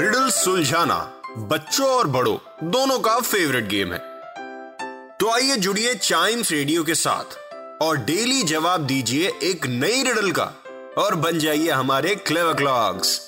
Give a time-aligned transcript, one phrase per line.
[0.00, 0.96] Riddle सुलझाना
[1.48, 2.36] बच्चों और बड़ों,
[2.70, 3.98] दोनों का फेवरेट गेम है।
[5.18, 10.44] तो आइए जुड़िए चाइम्स रेडियो के साथ और डेली जवाब दीजिए एक नई रिडल का
[10.98, 13.18] और बन जाइए हमारे clever clocks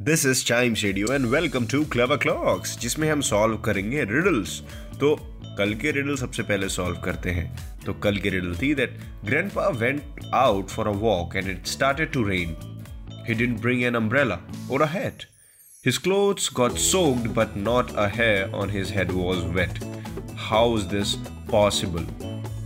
[0.00, 4.60] this is Chimes radio and welcome to clever clocks जिसमें हम सॉल्व करेंगे रिडल्स
[5.00, 5.14] तो
[5.58, 7.46] कल के रिडल सबसे पहले सॉल्व करते हैं।
[7.86, 12.12] तो कल की रिडल थी that grandpa went out for a walk and it started
[12.12, 12.54] to rain
[13.24, 15.26] He didn't bring an umbrella or a hat.
[15.84, 19.78] His clothes got soaked, but not a hair on his head was wet.
[20.36, 21.16] How is this
[21.48, 22.06] possible?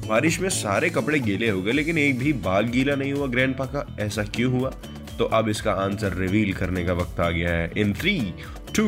[0.08, 3.64] बारिश में सारे कपड़े गीले हो गए लेकिन एक भी बाल गीला नहीं हुआ ग्रैंडपा
[3.66, 4.70] का ऐसा क्यों हुआ
[5.18, 8.18] तो अब इसका आंसर रिवील करने का वक्त आ गया है इन थ्री
[8.76, 8.86] टू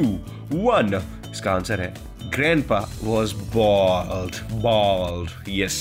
[0.53, 0.95] वन
[1.31, 1.95] इसका आंसर है
[2.35, 5.81] grandpa was bald bald yes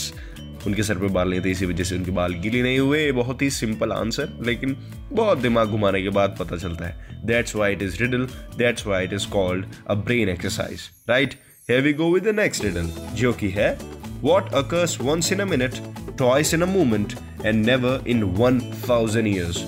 [0.67, 3.41] उनके सर पे बाल नहीं थे, इसी वजह से उनके बाल गीले नहीं हुए। बहुत
[3.41, 4.77] ही सिंपल आंसर लेकिन
[5.11, 9.03] बहुत दिमाग घुमाने के बाद पता चलता है। That's why it is riddle that's why
[9.03, 10.79] it is called a brain exercise
[11.09, 11.35] right
[11.71, 13.79] here we go with the next riddle, जो कि है,
[14.25, 15.75] what occurs once in a minute,
[16.21, 17.09] twice in a moment,
[17.45, 19.59] and never in 1000 years?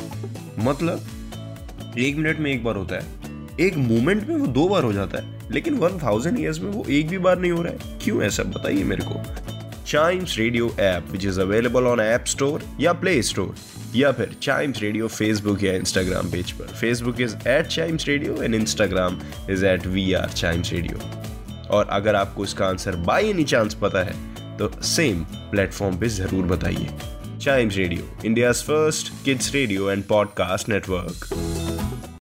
[0.60, 1.02] मतलब
[2.00, 3.04] एक minute में एक बार होता है।
[3.60, 7.08] एक मोमेंट में वो दो बार हो जाता है, लेकिन 1000 ईयर्स में वो एक
[7.08, 8.44] भी बार नहीं हो रहा है। क्यों ऐसा?
[8.44, 9.14] बताइए मेरे को।
[9.90, 13.56] Chimes radio app which is available on App Store या प्ले स्टोर
[13.96, 18.56] या फिर चाइम्स रेडियो फेसबुक या इंस्टाग्राम पेज पर। Facebook is at Chimes radio and
[18.56, 19.20] Instagram
[19.52, 21.00] is at we are Chimes radio
[21.70, 26.46] और अगर आपको इसका आंसर बाई एनी चांस पता है तो सेम प्लेटफॉर्म पे ज़रूर
[26.46, 26.90] बताइए।
[27.42, 31.79] Chimes radio India first kids radio and podcast network